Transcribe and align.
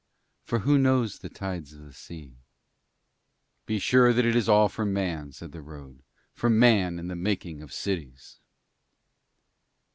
For 0.45 0.61
who 0.61 0.79
knows 0.79 1.19
the 1.19 1.29
tides 1.29 1.73
of 1.73 1.85
the 1.85 1.93
sea?' 1.93 2.39
'Be 3.67 3.77
sure 3.77 4.13
that 4.13 4.25
it 4.25 4.35
is 4.35 4.49
all 4.49 4.67
for 4.67 4.83
Man,' 4.83 5.31
said 5.31 5.51
the 5.51 5.61
road. 5.61 6.01
'For 6.33 6.49
Man 6.49 6.97
and 6.97 7.07
the 7.07 7.15
making 7.15 7.61
of 7.61 7.71
cities.' 7.71 8.39